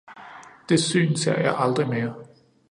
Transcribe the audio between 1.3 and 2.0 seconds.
jeg aldrig